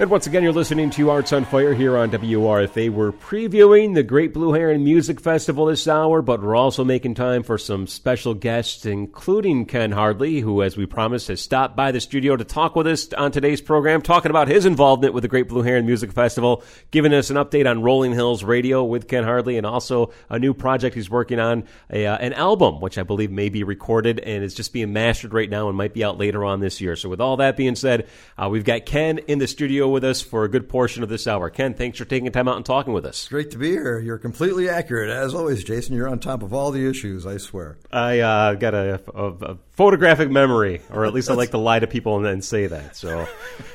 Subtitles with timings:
[0.00, 2.88] And once again, you're listening to Arts on Fire here on WRFA.
[2.88, 7.42] We're previewing the Great Blue Heron Music Festival this hour, but we're also making time
[7.42, 12.00] for some special guests, including Ken Hardley, who, as we promised, has stopped by the
[12.00, 15.48] studio to talk with us on today's program, talking about his involvement with the Great
[15.48, 19.58] Blue Heron Music Festival, giving us an update on Rolling Hills Radio with Ken Hardley,
[19.58, 23.30] and also a new project he's working on, a, uh, an album, which I believe
[23.30, 26.42] may be recorded and is just being mastered right now and might be out later
[26.42, 26.96] on this year.
[26.96, 28.08] So, with all that being said,
[28.38, 31.26] uh, we've got Ken in the studio with us for a good portion of this
[31.26, 31.50] hour.
[31.50, 33.28] Ken, thanks for taking time out and talking with us.
[33.28, 33.98] Great to be here.
[33.98, 35.10] You're completely accurate.
[35.10, 37.78] As always, Jason, you're on top of all the issues, I swear.
[37.92, 41.78] I uh, got a, a, a, photographic memory, or at least I like to lie
[41.78, 42.96] to people and then say that.
[42.96, 43.26] So,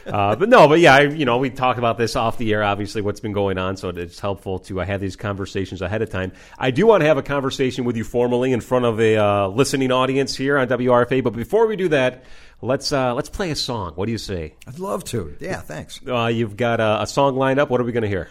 [0.05, 2.61] uh, But no, but yeah, I, you know, we talk about this off the air,
[2.61, 6.11] obviously, what's been going on, so it's helpful to uh, have these conversations ahead of
[6.11, 6.31] time.
[6.59, 9.47] I do want to have a conversation with you formally in front of a uh,
[9.47, 12.23] listening audience here on WRFA, but before we do that,
[12.61, 13.93] Let's uh, let's play a song.
[13.95, 14.55] What do you say?
[14.65, 15.35] I'd love to.
[15.41, 15.99] Yeah, thanks.
[16.07, 17.69] Uh, you've got a, a, song lined up.
[17.69, 18.29] What are we going to hear?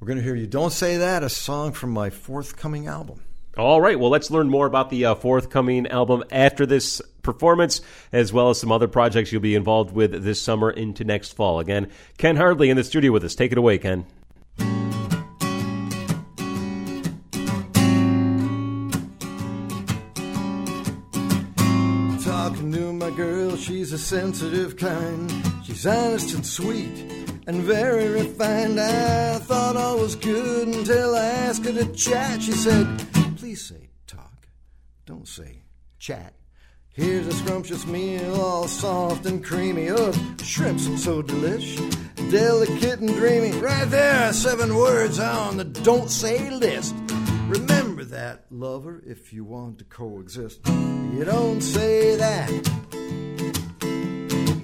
[0.00, 3.20] We're going to hear "You Don't Say That," a song from my forthcoming album.
[3.56, 3.98] All right.
[3.98, 7.80] Well, let's learn more about the uh, forthcoming album after this performance,
[8.12, 11.58] as well as some other projects you'll be involved with this summer into next fall.
[11.58, 13.34] Again, Ken Hardley in the studio with us.
[13.34, 14.04] Take it away, Ken.
[22.22, 25.32] Talking to my girl, she's a sensitive kind.
[25.64, 28.78] She's honest and sweet and very refined.
[28.78, 32.42] I thought all was good until I asked her to chat.
[32.42, 32.86] She said,
[33.56, 34.48] Say talk,
[35.06, 35.62] don't say
[35.98, 36.34] chat.
[36.90, 39.90] Here's a scrumptious meal, all soft and creamy.
[39.90, 41.76] Oh, shrimps so delish,
[42.30, 43.52] delicate and dreamy.
[43.52, 46.94] Right there, seven words on the don't say list.
[47.48, 50.60] Remember that, lover, if you want to coexist.
[50.68, 52.50] You don't say that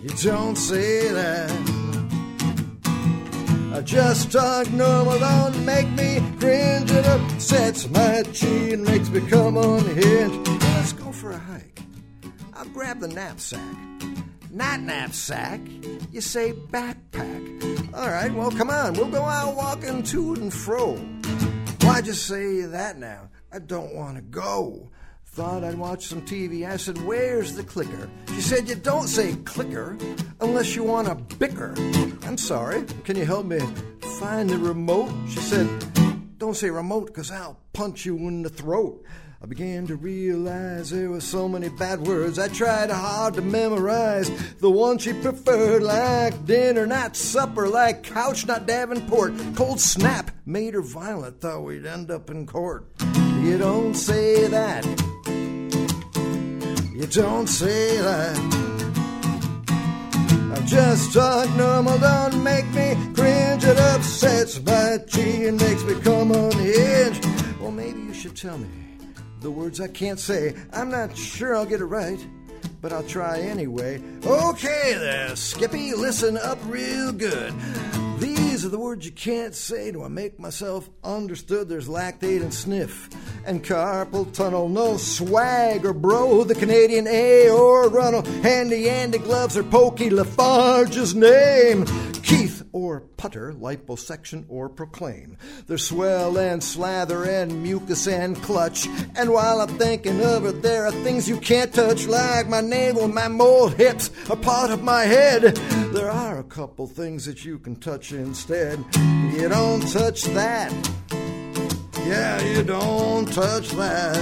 [0.03, 1.82] You don't say that.
[3.85, 6.91] Just talk normal, don't make me cringe.
[6.91, 10.49] It upsets my chin, makes me come unhinged.
[10.49, 11.81] Let's go for a hike.
[12.55, 13.61] I'll grab the knapsack.
[14.51, 15.61] Not knapsack,
[16.13, 17.95] you say backpack.
[17.95, 20.97] All right, well, come on, we'll go out walking to and fro.
[21.83, 23.31] Why'd you say that now?
[23.53, 24.92] I don't want to go.
[25.35, 26.69] Thought I'd watch some TV.
[26.69, 28.11] I said, Where's the clicker?
[28.35, 29.97] She said, You don't say clicker
[30.43, 31.73] unless you want a bicker.
[32.25, 32.85] I'm sorry.
[33.05, 33.59] Can you help me
[34.21, 35.11] find the remote?
[35.31, 35.67] She said,
[36.37, 39.07] Don't say remote because I'll punch you in the throat.
[39.43, 44.31] I began to realize there were so many bad words I tried hard to memorize.
[44.59, 49.33] The one she preferred, like dinner, not supper, like couch, not Davenport.
[49.57, 52.85] Cold snap made her violent, thought we'd end up in court.
[53.41, 54.85] You don't say that.
[57.03, 58.39] You don't say that.
[60.55, 63.65] I just talk normal, don't make me cringe.
[63.65, 67.27] It upsets my chi and makes me come unhinged.
[67.61, 68.69] Well, maybe you should tell me
[69.41, 70.55] the words I can't say.
[70.73, 72.25] I'm not sure I'll get it right,
[72.81, 74.01] but I'll try anyway.
[74.25, 77.53] Okay there, Skippy, listen up real good.
[78.53, 79.93] These are the words you can't say.
[79.93, 81.71] Do I make myself understood?
[81.71, 83.09] There's lactate and sniff
[83.47, 84.69] and carpal tunnel.
[84.69, 88.21] No swag or bro, the Canadian A or Runnel.
[88.43, 91.87] Handy Andy gloves or Pokey LaFarge's name.
[92.23, 95.37] Keith or putter, liposuction or proclaim.
[95.67, 98.87] There's swell and slather and mucus and clutch.
[99.17, 103.09] And while I'm thinking of it, there are things you can't touch, like my navel,
[103.09, 105.59] my mole hips, a part of my head.
[106.43, 108.85] A couple things that you can touch instead.
[109.33, 110.73] You don't touch that.
[112.05, 114.17] Yeah, you don't touch that.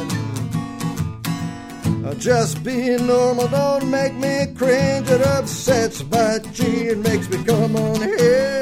[2.05, 5.09] Uh, just being normal don't make me cringe.
[5.09, 8.60] It upsets my chi It makes me come on here.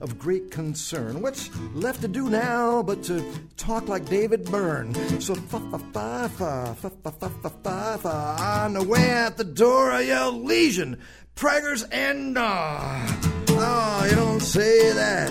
[0.00, 1.22] Of great concern.
[1.22, 3.24] What's left to do now but to
[3.56, 4.94] talk like David Byrne?
[5.20, 8.36] So fa fa fa fa fa fa fa fa fa fa.
[8.40, 11.00] On the way out the door, I yell lesion,
[11.34, 13.06] preggers, and nah.
[13.48, 15.30] Oh, you don't say that.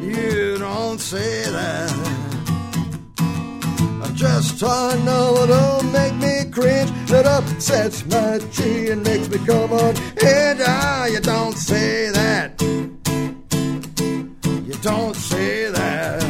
[0.00, 1.90] You don't say that.
[4.02, 6.90] I just talk no, don't make me cringe.
[7.10, 9.96] That upsets my chi and makes me come on.
[10.24, 13.01] And ah, you don't say that
[14.82, 16.22] don't say that.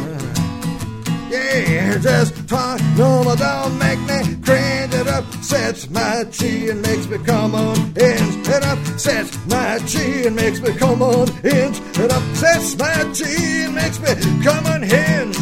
[1.31, 4.95] Yeah, just talk normal, don't make me cringe.
[4.95, 8.49] It up upsets my chi and makes me come on unhinged.
[8.49, 11.83] It upsets my chi and makes me come on unhinged.
[11.99, 15.41] It upsets my chi and makes me come on unhinged.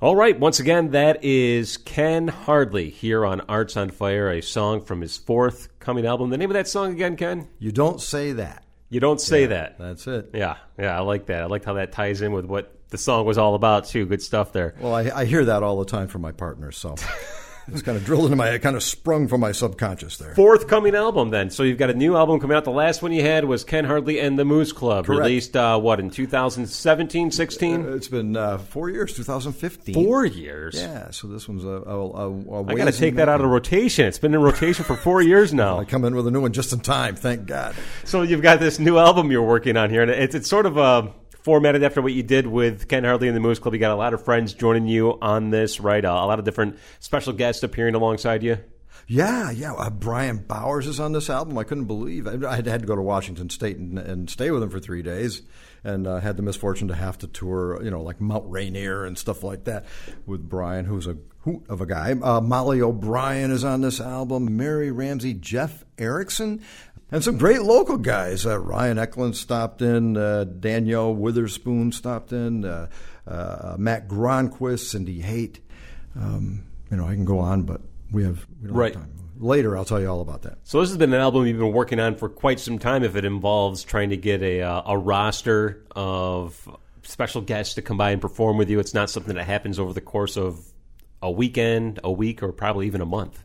[0.00, 4.82] All right, once again, that is Ken Hardley here on Arts on Fire, a song
[4.82, 6.30] from his forthcoming album.
[6.30, 7.48] The name of that song again, Ken?
[7.58, 8.63] You don't say that.
[8.94, 9.76] You don't say that.
[9.76, 10.30] That's it.
[10.34, 11.42] Yeah, yeah, I like that.
[11.42, 14.06] I like how that ties in with what the song was all about, too.
[14.06, 14.76] Good stuff there.
[14.78, 16.94] Well, I, I hear that all the time from my partner, so
[17.68, 20.34] it's kind of drilled into my, head, kind of sprung from my subconscious there.
[20.34, 21.50] Forthcoming album, then.
[21.50, 22.64] So you've got a new album coming out.
[22.64, 25.20] The last one you had was Ken Hardley and the Moose Club, Correct.
[25.20, 27.84] released, uh, what, in 2017, 16?
[27.94, 29.94] It's been uh, four years, 2015.
[29.94, 30.74] Four years.
[30.74, 31.68] Yeah, so this one's a.
[31.68, 34.06] a, a, a I got to take that out of rotation.
[34.06, 35.78] It's been in rotation for four years now.
[35.78, 37.16] I come in with a new one just in time.
[37.16, 37.74] Thank God.
[38.04, 40.78] So you've got this new album you're working on here, and it's, it's sort of
[40.78, 41.08] uh,
[41.44, 43.74] formatted after what you did with Ken Hardley and the Moose Club.
[43.74, 46.04] You got a lot of friends joining you on this, right?
[46.04, 48.58] Uh, a lot of different special guests appearing alongside you.
[49.06, 49.74] Yeah, yeah.
[49.74, 51.58] Uh, Bryan Bowers is on this album.
[51.58, 52.26] I couldn't believe.
[52.26, 55.02] I, I had to go to Washington State and, and stay with him for three
[55.02, 55.42] days,
[55.84, 59.18] and uh, had the misfortune to have to tour, you know, like Mount Rainier and
[59.18, 59.84] stuff like that
[60.24, 62.12] with Brian, who's a hoot of a guy.
[62.12, 64.56] Uh, Mollie O'Brien is on this album.
[64.56, 66.62] Mary Ramsey, Jeff Erickson.
[67.14, 68.44] And some great local guys.
[68.44, 70.16] Uh, Ryan Eklund stopped in.
[70.16, 72.64] Uh, Danielle Witherspoon stopped in.
[72.64, 72.88] Uh,
[73.24, 75.60] uh, Matt Gronquist, Cindy Haight.
[76.20, 78.94] Um, you know, I can go on, but we have we don't Right.
[78.94, 79.12] have time.
[79.38, 80.58] Later, I'll tell you all about that.
[80.64, 83.04] So this has been an album you've been working on for quite some time.
[83.04, 86.68] If it involves trying to get a uh, a roster of
[87.02, 89.92] special guests to come by and perform with you, it's not something that happens over
[89.92, 90.60] the course of
[91.22, 93.44] a weekend, a week, or probably even a month.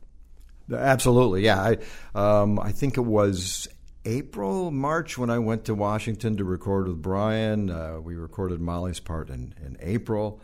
[0.71, 1.75] Absolutely, yeah.
[2.16, 3.68] I um, I think it was
[4.06, 7.69] April, March when I went to Washington to record with Brian.
[7.69, 10.42] Uh, we recorded Molly's part in, in April.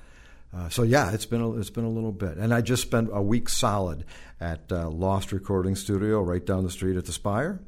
[0.56, 3.10] Uh, so yeah, it's been a, it's been a little bit, and I just spent
[3.12, 4.06] a week solid
[4.40, 7.60] at uh, Lost Recording Studio right down the street at the Spire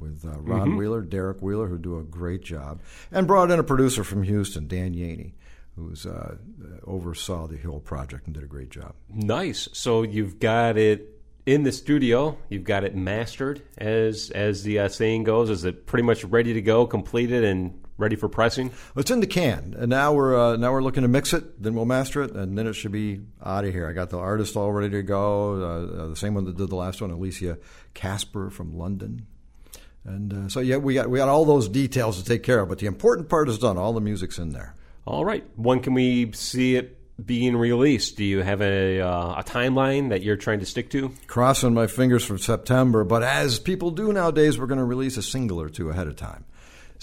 [0.00, 2.80] with uh, Ron Wheeler, Derek Wheeler, who do a great job,
[3.12, 5.32] and brought in a producer from Houston, Dan Yaney,
[5.76, 6.36] who's uh,
[6.84, 8.94] oversaw the whole project and did a great job.
[9.08, 9.68] Nice.
[9.72, 11.11] So you've got it
[11.46, 12.36] in the studio.
[12.48, 15.50] You've got it mastered, as as the uh, saying goes.
[15.50, 18.70] Is it pretty much ready to go, completed, and ready for pressing?
[18.96, 21.62] It's in the can, and now we're uh, now we're looking to mix it.
[21.62, 23.88] Then we'll master it, and then it should be out of here.
[23.88, 25.54] I got the artist all ready to go.
[25.54, 27.58] Uh, uh, the same one that did the last one, Alicia
[27.94, 29.26] Casper from London.
[30.04, 32.68] And uh, so yeah, we got we got all those details to take care of,
[32.68, 33.78] but the important part is done.
[33.78, 34.74] All the music's in there.
[35.04, 35.44] All right.
[35.56, 38.16] When can we see it being released?
[38.16, 41.12] Do you have a uh, a timeline that you're trying to stick to?
[41.26, 45.22] Crossing my fingers for September, but as people do nowadays, we're going to release a
[45.22, 46.44] single or two ahead of time.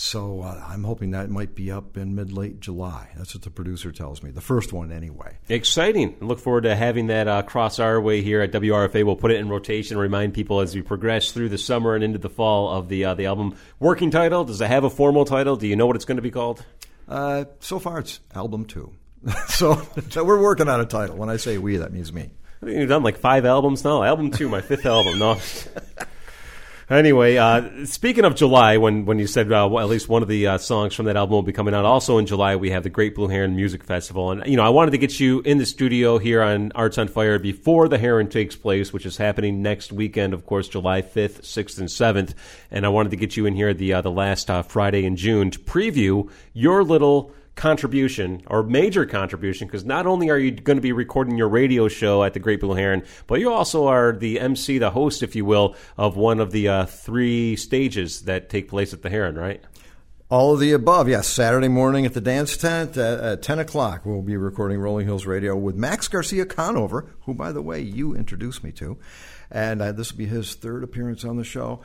[0.02, 3.10] So uh, I'm hoping that might be up in mid late July.
[3.18, 4.32] That's what the producer tells me.
[4.32, 5.38] The first one, anyway.
[5.50, 6.16] Exciting.
[6.22, 9.04] Look forward to having that uh, cross our way here at WRFA.
[9.04, 12.18] We'll put it in rotation, remind people as we progress through the summer and into
[12.18, 13.58] the fall of the uh, the album.
[13.82, 14.46] Working title?
[14.46, 15.58] Does it have a formal title?
[15.58, 16.64] Do you know what it's going to be called?
[17.10, 18.94] Uh, so far, it's album two.
[19.48, 21.16] so, so we're working on a title.
[21.16, 22.30] When I say we, that means me.
[22.62, 24.04] I think you've done like five albums now.
[24.04, 25.20] Album two, my fifth album.
[25.20, 25.40] No.
[26.90, 30.28] Anyway, uh, speaking of July, when when you said uh, well, at least one of
[30.28, 32.82] the uh, songs from that album will be coming out, also in July we have
[32.82, 35.60] the Great Blue Heron Music Festival, and you know I wanted to get you in
[35.60, 39.62] the studio here on Arts on Fire before the Heron takes place, which is happening
[39.62, 42.34] next weekend, of course, July fifth, sixth, and seventh,
[42.72, 45.16] and I wanted to get you in here the uh, the last uh, Friday in
[45.16, 50.78] June to preview your little contribution or major contribution because not only are you going
[50.78, 54.14] to be recording your radio show at the Great Blue Heron, but you also are
[54.14, 58.50] the MC, the host, if you will, of one of the uh, three stages that
[58.50, 59.64] take place at the Heron, right?
[60.30, 61.28] All of the above, yes.
[61.28, 65.26] Saturday morning at the dance tent at, at 10 o'clock, we'll be recording Rolling Hills
[65.26, 69.00] Radio with Max Garcia Conover, who, by the way, you introduced me to.
[69.50, 71.82] And uh, this will be his third appearance on the show.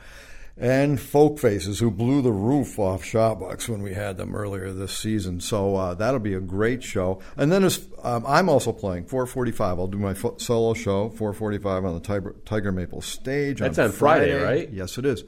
[0.57, 4.97] And Folk Faces, who blew the roof off Shawbucks when we had them earlier this
[4.97, 5.41] season.
[5.41, 7.19] So uh, that'll be a great show.
[7.35, 9.79] And then as, um, I'm also playing 445.
[9.79, 13.59] I'll do my fo- solo show, 445 on the Tiger, Tiger Maple stage.
[13.59, 14.69] That's on Friday, Friday, right?
[14.71, 15.25] Yes, it is.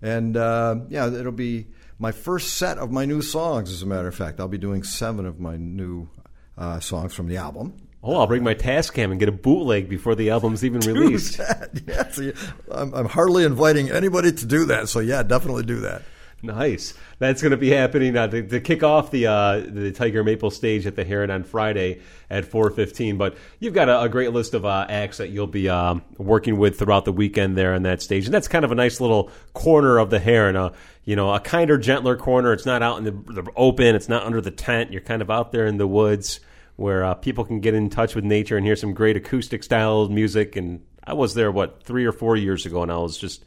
[0.00, 1.66] And uh, yeah, it'll be
[1.98, 4.38] my first set of my new songs, as a matter of fact.
[4.38, 6.08] I'll be doing seven of my new
[6.56, 7.74] uh, songs from the album.
[8.02, 11.38] Oh, I'll bring my Tascam and get a bootleg before the album's even released.
[11.86, 12.32] yeah, so
[12.70, 14.88] I'm, I'm hardly inviting anybody to do that.
[14.88, 16.02] So yeah, definitely do that.
[16.40, 16.94] Nice.
[17.18, 20.52] That's going to be happening uh, to, to kick off the uh, the Tiger Maple
[20.52, 22.00] stage at the Heron on Friday
[22.30, 23.18] at 4:15.
[23.18, 26.56] But you've got a, a great list of uh, acts that you'll be um, working
[26.56, 29.32] with throughout the weekend there on that stage, and that's kind of a nice little
[29.52, 30.54] corner of the Heron.
[30.54, 30.72] Uh,
[31.04, 32.52] you know, a kinder, gentler corner.
[32.52, 33.96] It's not out in the, the open.
[33.96, 34.92] It's not under the tent.
[34.92, 36.38] You're kind of out there in the woods
[36.78, 40.08] where uh, people can get in touch with nature and hear some great acoustic style
[40.08, 40.54] music.
[40.54, 43.44] And I was there what three or four years ago, and I was just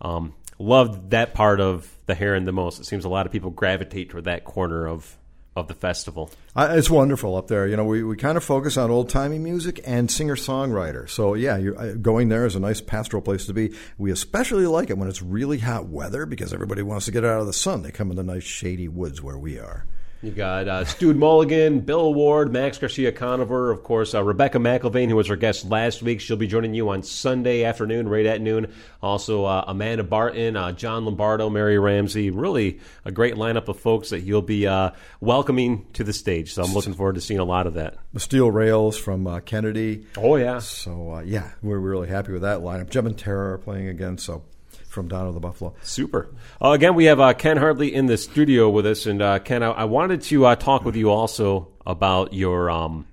[0.00, 2.80] um, loved that part of the Heron the most.
[2.80, 5.16] It seems a lot of people gravitate toward that corner of
[5.54, 6.30] of the festival.
[6.56, 7.68] Uh, it's wonderful up there.
[7.68, 11.08] You know, we, we kind of focus on old timey music and singer songwriter.
[11.08, 13.74] So yeah, uh, going there is a nice pastoral place to be.
[13.96, 17.40] We especially like it when it's really hot weather because everybody wants to get out
[17.40, 17.82] of the sun.
[17.82, 19.86] They come in the nice shady woods where we are.
[20.22, 25.08] You got uh, Stu Mulligan, Bill Ward, Max Garcia Conover, of course, uh, Rebecca McIlvain,
[25.08, 26.20] who was our guest last week.
[26.20, 28.72] She'll be joining you on Sunday afternoon, right at noon.
[29.02, 32.30] Also, uh, Amanda Barton, uh, John Lombardo, Mary Ramsey.
[32.30, 36.54] Really a great lineup of folks that you'll be uh, welcoming to the stage.
[36.54, 37.96] So I'm looking forward to seeing a lot of that.
[38.12, 40.06] The Steel Rails from uh, Kennedy.
[40.16, 40.60] Oh, yeah.
[40.60, 42.90] So, yeah, we're really happy with that lineup.
[42.90, 44.44] Gem and Terror are playing again, so
[44.92, 45.74] from to the Buffalo.
[45.82, 46.28] Super.
[46.60, 49.62] Uh, again, we have uh, Ken Hardley in the studio with us, and uh, Ken,
[49.62, 53.06] I, I wanted to uh, talk with you also about your um,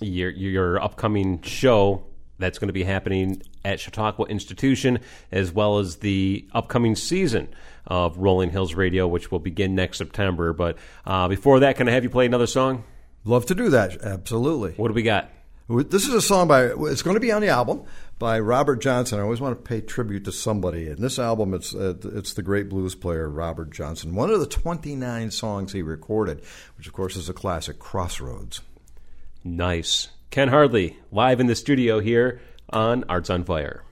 [0.00, 2.04] your your upcoming show
[2.38, 7.48] that's going to be happening at Chautauqua Institution, as well as the upcoming season
[7.86, 10.52] of Rolling Hills Radio, which will begin next September.
[10.52, 12.84] But uh, before that, can I have you play another song?
[13.24, 14.02] Love to do that.
[14.02, 14.72] Absolutely.
[14.72, 15.30] What do we got?
[15.72, 16.64] This is a song by.
[16.64, 17.84] It's going to be on the album
[18.18, 19.18] by Robert Johnson.
[19.18, 20.86] I always want to pay tribute to somebody.
[20.88, 24.14] In this album, it's uh, it's the great blues player Robert Johnson.
[24.14, 26.42] One of the 29 songs he recorded,
[26.76, 28.60] which of course is a classic, "Crossroads."
[29.44, 30.08] Nice.
[30.30, 33.82] Ken Hardley live in the studio here on Arts on Fire.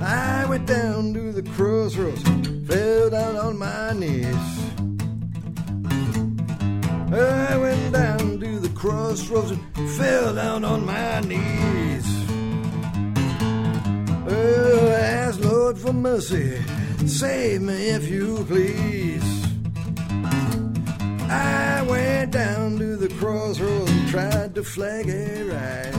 [0.00, 2.22] I went down to the crossroads,
[2.70, 4.48] fell down on my knees.
[7.12, 12.06] I went down to the crossroads and fell down on my knees.
[14.28, 16.62] Oh, I asked Lord for mercy,
[17.06, 19.28] save me if you please.
[21.28, 25.94] I went down to the crossroads and tried to flag a ride.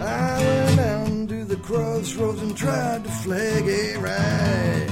[0.00, 0.76] I went
[1.62, 4.88] crossroads and tried to flag a ride.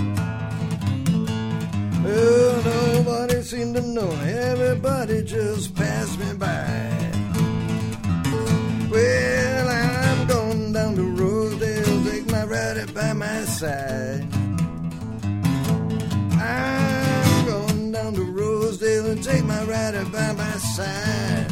[2.06, 4.10] Oh, nobody seemed to know.
[4.10, 7.10] Everybody just passed me by.
[8.90, 14.26] Well, I'm going down to Rosedale, take my rider by my side.
[16.40, 21.49] I'm going down to Rosedale and take my rider by my side.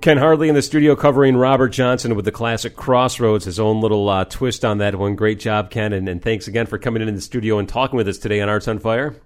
[0.00, 4.08] Ken Hardley in the studio covering Robert Johnson with the classic Crossroads, his own little
[4.08, 5.16] uh, twist on that one.
[5.16, 8.06] Great job, Ken, and, and, thanks again for coming in the studio and talking with
[8.06, 9.16] us today on Arts on Fire.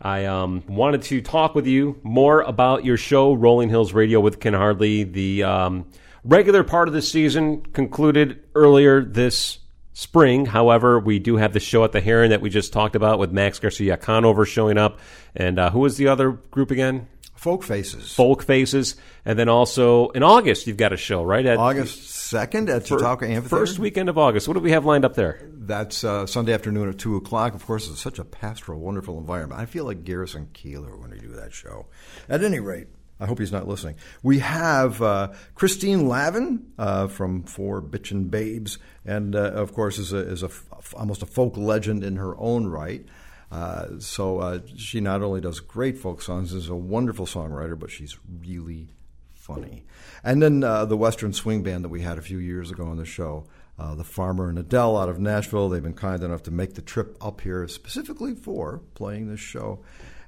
[0.00, 4.40] I um, wanted to talk with you more about your show, Rolling Hills Radio with
[4.40, 5.04] Ken Hardley.
[5.04, 5.86] The um,
[6.24, 9.58] regular part of the season concluded earlier this
[9.92, 10.46] spring.
[10.46, 13.32] However, we do have the show at the Heron that we just talked about with
[13.32, 14.98] Max Garcia Conover showing up.
[15.34, 17.08] And uh, who was the other group again?
[17.34, 18.14] Folk Faces.
[18.14, 18.94] Folk Faces,
[19.24, 21.44] and then also in August you've got a show, right?
[21.44, 23.48] At August second at Chautauqua Amphitheater.
[23.48, 24.46] First weekend of August.
[24.46, 25.50] What do we have lined up there?
[25.52, 27.54] That's uh, Sunday afternoon at two o'clock.
[27.54, 29.60] Of course, it's such a pastoral, wonderful environment.
[29.60, 31.86] I feel like Garrison Keillor when we do that show.
[32.28, 32.86] At any rate,
[33.22, 33.96] I hope he's not listening.
[34.22, 40.12] We have uh, Christine Lavin uh, from Four Bitchin' Babes, and uh, of course is
[40.12, 43.06] a, is a f- almost a folk legend in her own right.
[43.50, 47.90] Uh, so uh, she not only does great folk songs, is a wonderful songwriter, but
[47.90, 48.88] she's really
[49.34, 49.84] funny.
[50.24, 52.96] And then uh, the Western Swing Band that we had a few years ago on
[52.96, 53.46] the show.
[53.78, 55.68] uh, the Farmer and Adele out of Nashville.
[55.68, 59.80] They've been kind enough to make the trip up here specifically for playing this show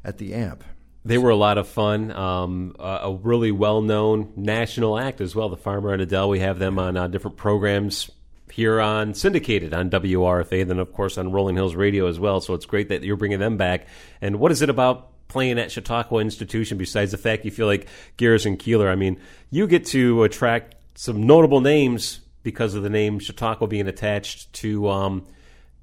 [0.05, 0.65] at the AMP.
[1.05, 2.11] They were a lot of fun.
[2.13, 5.49] Um, a, really well known national act as well.
[5.51, 6.31] The Farmer and Adele.
[6.31, 8.11] We have them on uh, different programs
[8.51, 12.41] here on syndicated on WRFA, then of course on Rolling Hills Radio as well.
[12.41, 13.87] So it's great that you're bringing them back.
[14.23, 17.89] And what is it about playing at Chautauqua Institution besides the fact you feel like
[18.17, 18.89] Garrison Keillor?
[18.89, 19.21] I mean,
[19.51, 24.89] you get to attract some notable names because of the name Chautauqua being attached to
[24.89, 25.27] um,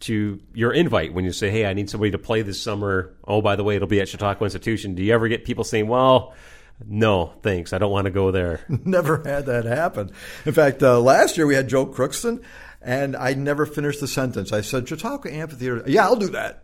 [0.01, 3.41] to your invite when you say, "Hey, I need somebody to play this summer." Oh,
[3.41, 4.95] by the way, it'll be at Chautauqua Institution.
[4.95, 6.33] Do you ever get people saying, "Well"?
[6.87, 7.73] No, thanks.
[7.73, 8.61] I don't want to go there.
[8.85, 10.11] never had that happen.
[10.45, 12.41] In fact, uh, last year we had Joe Crookston,
[12.81, 14.51] and I never finished the sentence.
[14.51, 15.83] I said, Chautauqua Amphitheater.
[15.85, 16.63] Yeah, I'll do that.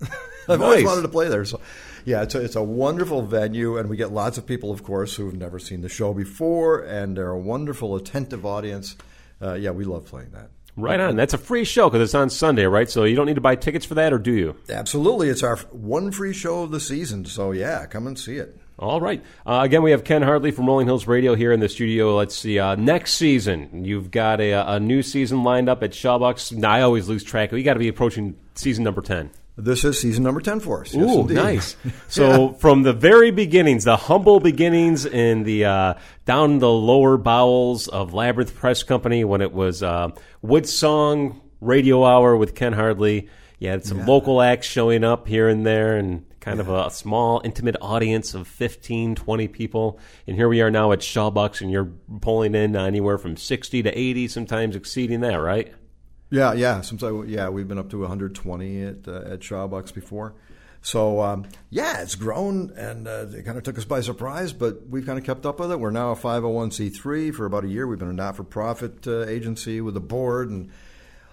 [0.48, 0.60] I've nice.
[0.60, 1.44] always wanted to play there.
[1.44, 1.60] So,
[2.04, 5.14] yeah, it's a, it's a wonderful venue, and we get lots of people, of course,
[5.14, 8.96] who've never seen the show before, and they're a wonderful, attentive audience.
[9.42, 10.50] Uh, yeah, we love playing that.
[10.78, 11.16] Right on.
[11.16, 12.88] That's a free show because it's on Sunday, right?
[12.88, 14.56] So you don't need to buy tickets for that, or do you?
[14.68, 15.28] Absolutely.
[15.28, 17.24] It's our one free show of the season.
[17.24, 18.56] So yeah, come and see it.
[18.78, 19.20] All right.
[19.44, 22.14] Uh, again, we have Ken Hardley from Rolling Hills Radio here in the studio.
[22.14, 22.60] Let's see.
[22.60, 26.52] Uh, next season, you've got a, a, new season lined up at Shawbucks.
[26.52, 27.50] Now, I always lose track.
[27.50, 29.30] We got to be approaching season number ten.
[29.60, 30.94] This is season number 10 for us.
[30.94, 31.34] Yes, Ooh, indeed.
[31.34, 31.76] nice.
[32.08, 32.52] So, yeah.
[32.58, 38.14] from the very beginnings, the humble beginnings in the uh, down the lower bowels of
[38.14, 40.10] Labyrinth Press Company when it was uh,
[40.42, 43.28] Woodsong Radio Hour with Ken Hardley.
[43.58, 44.06] You had some yeah.
[44.06, 46.62] local acts showing up here and there and kind yeah.
[46.62, 49.98] of a small, intimate audience of 15, 20 people.
[50.26, 53.98] And here we are now at Shawbucks, and you're pulling in anywhere from 60 to
[53.98, 55.74] 80, sometimes exceeding that, right?
[56.30, 56.80] Yeah, yeah.
[56.82, 60.34] Sometimes, yeah, we've been up to 120 at uh, at Shawbucks before.
[60.80, 64.88] So um, yeah, it's grown, and uh, it kind of took us by surprise, but
[64.88, 65.80] we've kind of kept up with it.
[65.80, 67.86] We're now a 501c3 for about a year.
[67.86, 70.70] We've been a not-for-profit uh, agency with a board and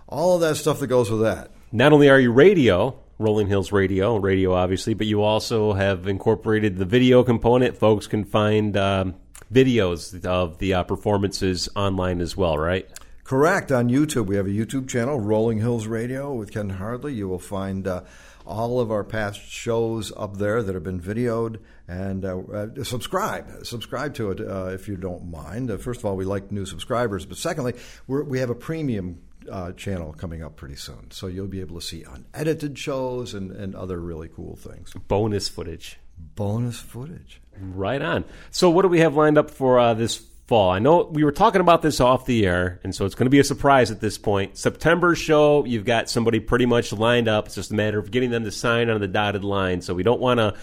[0.07, 1.51] all of that stuff that goes with that.
[1.71, 6.77] Not only are you radio, Rolling Hills Radio, radio obviously, but you also have incorporated
[6.77, 7.77] the video component.
[7.77, 9.15] Folks can find um,
[9.53, 12.89] videos of the uh, performances online as well, right?
[13.25, 13.71] Correct.
[13.71, 17.15] On YouTube, we have a YouTube channel, Rolling Hills Radio with Ken Hardley.
[17.15, 18.03] You will find uh,
[18.45, 21.57] all of our past shows up there that have been videoed.
[21.87, 25.71] And uh, uh, subscribe, subscribe to it uh, if you don't mind.
[25.71, 27.73] Uh, first of all, we like new subscribers, but secondly,
[28.05, 31.09] we have a premium uh, channel coming up pretty soon.
[31.09, 34.93] So you'll be able to see unedited shows and, and other really cool things.
[35.07, 35.97] Bonus footage.
[36.35, 37.41] Bonus footage.
[37.59, 38.23] Right on.
[38.51, 40.69] So, what do we have lined up for uh, this fall.
[40.69, 43.31] I know we were talking about this off the air, and so it's going to
[43.31, 44.57] be a surprise at this point.
[44.57, 47.47] September show, you've got somebody pretty much lined up.
[47.47, 49.81] It's just a matter of getting them to sign on the dotted line.
[49.81, 50.55] So we don't want to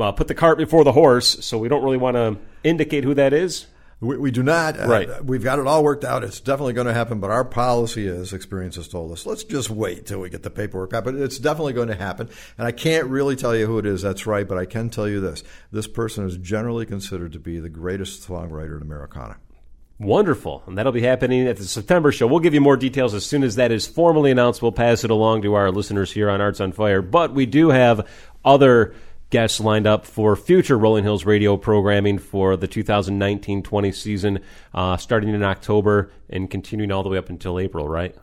[0.00, 1.44] uh, put the cart before the horse.
[1.44, 3.66] So we don't really want to indicate who that is.
[4.00, 4.78] We, we do not.
[4.78, 5.10] Uh, right.
[5.10, 6.22] Uh, we've got it all worked out.
[6.22, 7.18] It's definitely going to happen.
[7.18, 10.50] But our policy is, experience has told us, let's just wait till we get the
[10.50, 11.04] paperwork out.
[11.04, 12.28] But it's definitely going to happen.
[12.56, 14.02] And I can't really tell you who it is.
[14.02, 14.46] That's right.
[14.46, 18.26] But I can tell you this: this person is generally considered to be the greatest
[18.28, 19.38] songwriter in Americana.
[20.00, 20.62] Wonderful.
[20.66, 22.28] And that'll be happening at the September show.
[22.28, 24.62] We'll give you more details as soon as that is formally announced.
[24.62, 27.02] We'll pass it along to our listeners here on Arts on Fire.
[27.02, 28.08] But we do have
[28.44, 28.94] other
[29.30, 34.40] guests lined up for future Rolling Hills radio programming for the 2019 20 season,
[34.74, 38.16] uh, starting in October and continuing all the way up until April, right?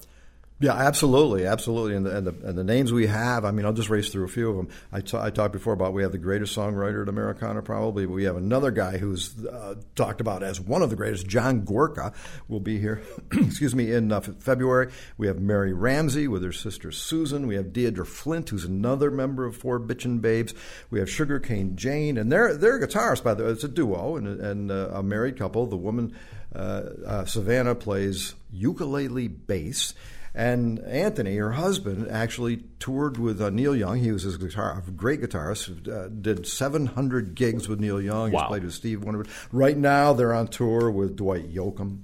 [0.58, 3.44] Yeah, absolutely, absolutely, and the, and the, and the names we have.
[3.44, 4.70] I mean, I'll just race through a few of them.
[4.90, 8.06] I, t- I talked before about we have the greatest songwriter at Americana, probably.
[8.06, 11.28] We have another guy who's uh, talked about as one of the greatest.
[11.28, 12.14] John Gorka
[12.48, 13.02] will be here.
[13.34, 14.94] excuse me, in uh, February.
[15.18, 17.48] We have Mary Ramsey with her sister Susan.
[17.48, 20.54] We have Deirdre Flint, who's another member of Four Bitchin' Babes.
[20.90, 23.50] We have Sugarcane Jane, and they're they're guitarists by the way.
[23.50, 25.66] It's a duo and and uh, a married couple.
[25.66, 26.16] The woman
[26.56, 29.94] uh, uh, Savannah plays ukulele bass.
[30.36, 34.00] And Anthony, her husband, actually toured with uh, Neil Young.
[34.00, 35.88] He was his guitar, a great guitarist.
[35.88, 38.34] Uh, did 700 gigs with Neil Young.
[38.34, 38.42] Wow.
[38.42, 39.26] He's played with Steve Wonder.
[39.54, 42.02] Right now, they're on tour with Dwight Yoakam.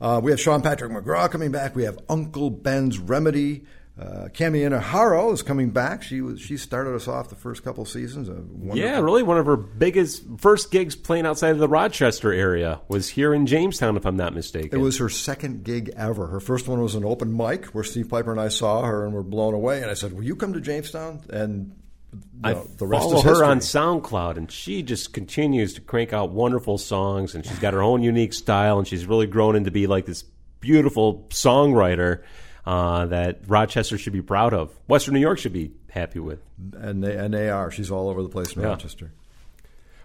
[0.00, 1.76] Uh, we have Sean Patrick McGraw coming back.
[1.76, 3.66] We have Uncle Ben's Remedy.
[3.98, 6.02] Uh, Cami Inaharo is coming back.
[6.02, 8.28] She was she started us off the first couple seasons.
[8.74, 13.08] Yeah, really one of her biggest first gigs playing outside of the Rochester area was
[13.08, 14.78] here in Jamestown, if I'm not mistaken.
[14.78, 16.26] It was her second gig ever.
[16.26, 19.14] Her first one was an open mic where Steve Piper and I saw her and
[19.14, 19.80] were blown away.
[19.80, 21.74] And I said, "Will you come to Jamestown?" And
[22.12, 26.12] you know, I the rest follow her on SoundCloud, and she just continues to crank
[26.12, 29.70] out wonderful songs, and she's got her own unique style, and she's really grown into
[29.70, 30.22] be like this
[30.60, 32.22] beautiful songwriter
[32.66, 34.76] uh, that Rochester should be proud of.
[34.88, 36.40] Western New York should be happy with.
[36.74, 37.70] And they, and they are.
[37.70, 38.68] She's all over the place in yeah.
[38.68, 39.12] Rochester.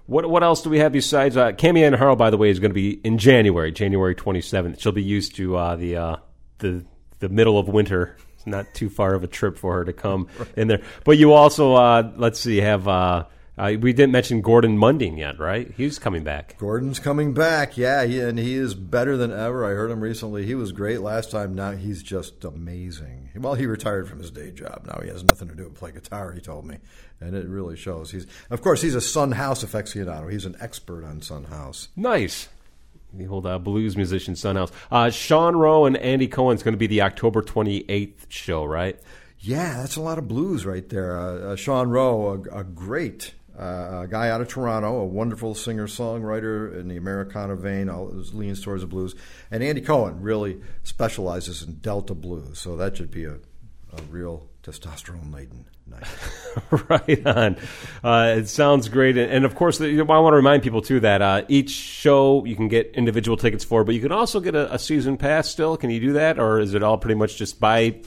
[0.06, 2.18] What what else do we have besides uh, Cami Inaharo?
[2.18, 4.82] By the way, is going to be in January, January twenty seventh.
[4.82, 6.16] She'll be used to uh, the uh,
[6.58, 6.84] the
[7.20, 8.18] the middle of winter.
[8.34, 10.82] It's not too far of a trip for her to come in there.
[11.06, 12.88] But you also, uh, let's see, have.
[13.58, 15.72] Uh, we didn't mention Gordon Munding yet, right?
[15.76, 16.58] He's coming back.
[16.58, 19.66] Gordon's coming back, yeah, he, and he is better than ever.
[19.66, 20.46] I heard him recently.
[20.46, 21.54] He was great last time.
[21.54, 23.30] Now he's just amazing.
[23.36, 24.86] Well, he retired from his day job.
[24.88, 26.32] Now he has nothing to do but play guitar.
[26.32, 26.78] He told me,
[27.20, 28.12] and it really shows.
[28.12, 30.32] He's, of course, he's a Sun House aficionado.
[30.32, 31.90] He's an expert on Sun House.
[31.96, 32.48] Nice.
[33.14, 34.72] The old uh, blues musician Sun House.
[34.90, 38.98] Uh, Sean Rowe and Andy Cohen's going to be the October 28th show, right?
[39.40, 41.20] Yeah, that's a lot of blues right there.
[41.20, 45.54] Uh, uh Sean Rowe, a, a great uh, a guy out of Toronto, a wonderful
[45.54, 47.90] singer songwriter in the Americana vein,
[48.34, 49.16] leans towards the blues.
[49.50, 54.48] And Andy Cohen really specializes in Delta blues, so that should be a, a real
[54.64, 56.08] testosterone laden night.
[56.90, 57.58] right on.
[58.04, 59.18] Uh, it sounds great.
[59.18, 62.68] And, of course, I want to remind people, too, that uh, each show you can
[62.68, 65.78] get individual tickets for, but you can also get a, a season pass still.
[65.78, 66.40] Can you do that?
[66.40, 68.00] Or is it all pretty much just buy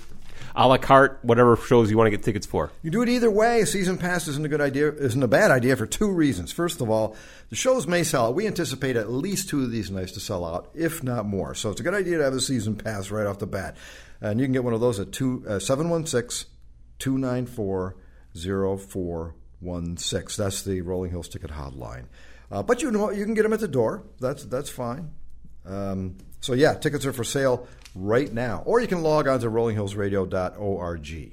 [0.55, 2.71] a la carte, whatever shows you want to get tickets for.
[2.83, 3.61] You do it either way.
[3.61, 6.53] A season pass isn't a good idea, isn't a bad idea for two reasons.
[6.53, 7.17] First of all,
[7.51, 8.35] the shows may sell out.
[8.35, 11.55] We anticipate at least two of these nights to sell out, if not more.
[11.55, 13.77] So it's a good idea to have a season pass right off the bat.
[14.21, 16.49] And you can get one of those at uh, 716
[16.99, 17.97] 294
[18.35, 20.45] 0416.
[20.45, 22.05] That's the Rolling Hills ticket hotline.
[22.51, 24.05] Uh, but you know you can get them at the door.
[24.21, 25.11] That's that's fine.
[25.67, 28.63] Um, so yeah, tickets are for sale right now.
[28.67, 31.33] Or you can log on to rollinghillsradio.org.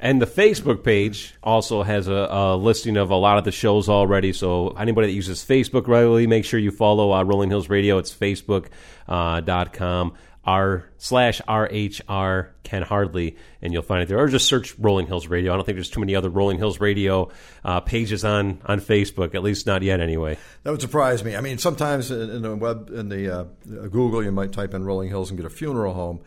[0.00, 3.88] And the Facebook page also has a, a, listing of a lot of the shows
[3.88, 4.32] already.
[4.32, 7.98] So anybody that uses Facebook regularly, make sure you follow uh, Rolling Hills Radio.
[7.98, 10.10] It's facebook.com.
[10.10, 10.14] Uh,
[10.46, 14.18] r slash rhr Ken Hardley, and you'll find it there.
[14.18, 15.52] Or just search Rolling Hills Radio.
[15.52, 17.30] I don't think there's too many other Rolling Hills Radio
[17.64, 20.38] uh, pages on on Facebook, at least not yet, anyway.
[20.62, 21.36] That would surprise me.
[21.36, 23.44] I mean, sometimes in the web in the uh,
[23.88, 26.20] Google, you might type in Rolling Hills and get a funeral home,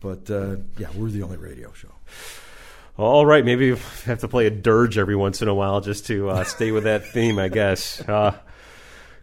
[0.00, 1.92] but uh, yeah, we're the only radio show.
[2.96, 6.30] All right, maybe have to play a dirge every once in a while just to
[6.30, 8.00] uh, stay with that theme, I guess.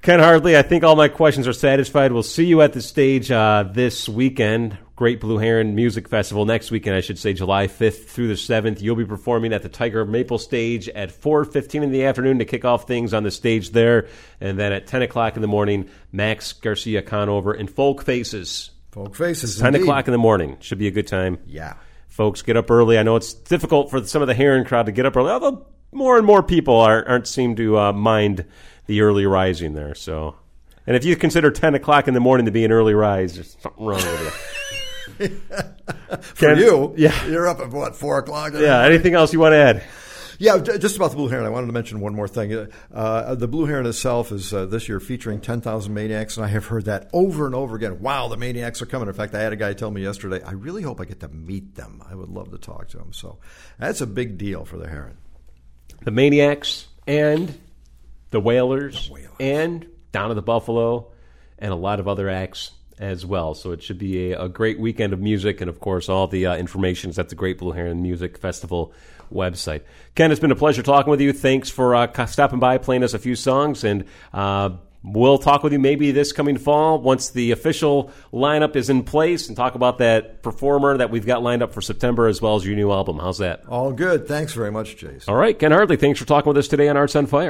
[0.01, 2.11] Ken Hardley, I think all my questions are satisfied.
[2.11, 4.79] We'll see you at the stage uh, this weekend.
[4.95, 8.81] Great Blue Heron Music Festival next weekend, I should say, July 5th through the 7th.
[8.81, 12.65] You'll be performing at the Tiger Maple stage at 4.15 in the afternoon to kick
[12.65, 14.07] off things on the stage there.
[14.39, 18.71] And then at 10 o'clock in the morning, Max Garcia Conover in Folk Faces.
[18.91, 19.81] Folk Faces, 10 indeed.
[19.83, 20.57] o'clock in the morning.
[20.61, 21.37] Should be a good time.
[21.45, 21.75] Yeah.
[22.07, 22.97] Folks, get up early.
[22.97, 25.67] I know it's difficult for some of the Heron crowd to get up early, although
[25.91, 28.45] more and more people are, not seem to uh, mind–
[28.91, 29.95] the early rising there.
[29.95, 30.35] So,
[30.85, 33.55] and if you consider ten o'clock in the morning to be an early rise, there's
[33.61, 34.21] something wrong with
[35.19, 35.27] you.
[36.19, 38.51] For Ken, you, yeah, you're up at what four o'clock?
[38.53, 38.83] Yeah.
[38.83, 39.83] Anything else you want to add?
[40.39, 41.45] Yeah, just about the Blue Heron.
[41.45, 42.51] I wanted to mention one more thing.
[42.51, 46.49] Uh, uh, the Blue Heron itself is uh, this year featuring 10,000 Maniacs, and I
[46.49, 48.01] have heard that over and over again.
[48.01, 49.07] Wow, the Maniacs are coming.
[49.07, 51.27] In fact, I had a guy tell me yesterday, I really hope I get to
[51.27, 52.01] meet them.
[52.09, 53.13] I would love to talk to them.
[53.13, 53.37] So
[53.77, 55.17] that's a big deal for the Heron.
[56.01, 57.59] The Maniacs and
[58.31, 61.11] the Whalers, the Wailers, and Down at the Buffalo,
[61.59, 63.53] and a lot of other acts as well.
[63.53, 66.45] So it should be a, a great weekend of music, and of course, all the
[66.45, 68.93] uh, information is at the Great Blue Heron Music Festival
[69.33, 69.81] website.
[70.15, 71.33] Ken, it's been a pleasure talking with you.
[71.33, 74.71] Thanks for uh, stopping by, playing us a few songs, and uh,
[75.03, 79.47] we'll talk with you maybe this coming fall once the official lineup is in place
[79.47, 82.65] and talk about that performer that we've got lined up for September as well as
[82.65, 83.17] your new album.
[83.17, 83.65] How's that?
[83.67, 84.27] All good.
[84.27, 85.31] Thanks very much, Jason.
[85.31, 87.49] All right, Ken Hardley, thanks for talking with us today on Arts on Fire.